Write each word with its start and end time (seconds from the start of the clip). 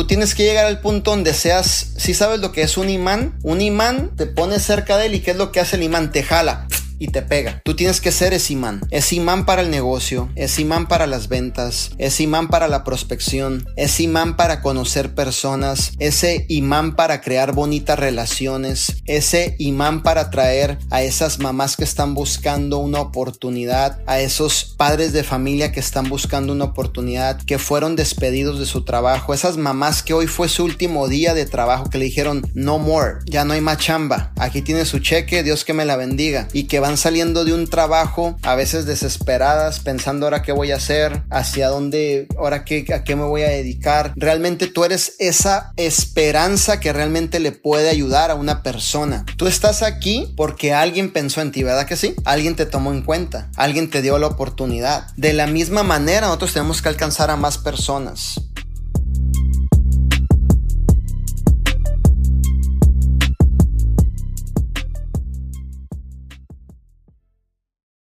Tú 0.00 0.06
tienes 0.06 0.34
que 0.34 0.44
llegar 0.44 0.64
al 0.64 0.80
punto 0.80 1.10
donde 1.10 1.34
seas, 1.34 1.92
si 1.98 2.14
sabes 2.14 2.40
lo 2.40 2.52
que 2.52 2.62
es 2.62 2.78
un 2.78 2.88
imán, 2.88 3.38
un 3.42 3.60
imán 3.60 4.16
te 4.16 4.24
pone 4.24 4.58
cerca 4.58 4.96
de 4.96 5.04
él 5.04 5.14
y 5.16 5.20
qué 5.20 5.32
es 5.32 5.36
lo 5.36 5.52
que 5.52 5.60
hace 5.60 5.76
el 5.76 5.82
imán, 5.82 6.10
te 6.10 6.22
jala 6.22 6.68
y 7.00 7.08
te 7.08 7.22
pega. 7.22 7.60
Tú 7.64 7.74
tienes 7.74 8.00
que 8.00 8.12
ser 8.12 8.32
ese 8.32 8.52
imán. 8.52 8.82
Es 8.90 9.12
imán 9.12 9.46
para 9.46 9.62
el 9.62 9.70
negocio, 9.70 10.28
es 10.36 10.58
imán 10.60 10.86
para 10.86 11.08
las 11.08 11.28
ventas, 11.28 11.90
es 11.98 12.20
imán 12.20 12.48
para 12.48 12.68
la 12.68 12.84
prospección, 12.84 13.66
es 13.76 13.98
imán 13.98 14.36
para 14.36 14.60
conocer 14.60 15.14
personas, 15.14 15.92
ese 15.98 16.44
imán 16.48 16.94
para 16.94 17.20
crear 17.22 17.52
bonitas 17.52 17.98
relaciones, 17.98 19.02
ese 19.06 19.56
imán 19.58 20.02
para 20.02 20.30
traer 20.30 20.78
a 20.90 21.02
esas 21.02 21.38
mamás 21.38 21.76
que 21.76 21.84
están 21.84 22.14
buscando 22.14 22.78
una 22.78 23.00
oportunidad, 23.00 24.00
a 24.06 24.20
esos 24.20 24.74
padres 24.76 25.12
de 25.12 25.24
familia 25.24 25.72
que 25.72 25.80
están 25.80 26.08
buscando 26.08 26.52
una 26.52 26.66
oportunidad, 26.66 27.40
que 27.42 27.58
fueron 27.58 27.96
despedidos 27.96 28.58
de 28.58 28.66
su 28.66 28.84
trabajo, 28.84 29.32
esas 29.32 29.56
mamás 29.56 30.02
que 30.02 30.12
hoy 30.12 30.26
fue 30.26 30.50
su 30.50 30.64
último 30.64 31.08
día 31.08 31.32
de 31.32 31.46
trabajo, 31.46 31.88
que 31.88 31.98
le 31.98 32.04
dijeron 32.04 32.42
no 32.52 32.78
more, 32.78 33.20
ya 33.24 33.46
no 33.46 33.54
hay 33.54 33.62
más 33.62 33.78
chamba, 33.78 34.32
aquí 34.36 34.60
tiene 34.60 34.84
su 34.84 34.98
cheque, 34.98 35.42
Dios 35.42 35.64
que 35.64 35.72
me 35.72 35.86
la 35.86 35.96
bendiga, 35.96 36.48
y 36.52 36.64
que 36.64 36.80
van 36.90 36.96
saliendo 36.96 37.44
de 37.44 37.52
un 37.52 37.68
trabajo 37.68 38.36
a 38.42 38.56
veces 38.56 38.84
desesperadas, 38.84 39.78
pensando 39.78 40.26
ahora 40.26 40.42
qué 40.42 40.50
voy 40.50 40.72
a 40.72 40.76
hacer, 40.76 41.22
hacia 41.30 41.68
dónde, 41.68 42.26
ahora 42.36 42.64
qué, 42.64 42.84
a 42.92 43.04
qué 43.04 43.14
me 43.14 43.22
voy 43.22 43.42
a 43.42 43.48
dedicar. 43.48 44.12
Realmente 44.16 44.66
tú 44.66 44.82
eres 44.82 45.14
esa 45.20 45.72
esperanza 45.76 46.80
que 46.80 46.92
realmente 46.92 47.38
le 47.38 47.52
puede 47.52 47.90
ayudar 47.90 48.32
a 48.32 48.34
una 48.34 48.64
persona. 48.64 49.24
Tú 49.36 49.46
estás 49.46 49.84
aquí 49.84 50.34
porque 50.36 50.74
alguien 50.74 51.12
pensó 51.12 51.40
en 51.42 51.52
ti, 51.52 51.62
¿verdad 51.62 51.86
que 51.86 51.96
sí? 51.96 52.16
Alguien 52.24 52.56
te 52.56 52.66
tomó 52.66 52.92
en 52.92 53.02
cuenta, 53.02 53.52
alguien 53.54 53.88
te 53.88 54.02
dio 54.02 54.18
la 54.18 54.26
oportunidad. 54.26 55.06
De 55.16 55.32
la 55.32 55.46
misma 55.46 55.84
manera, 55.84 56.26
nosotros 56.26 56.54
tenemos 56.54 56.82
que 56.82 56.88
alcanzar 56.88 57.30
a 57.30 57.36
más 57.36 57.56
personas. 57.56 58.40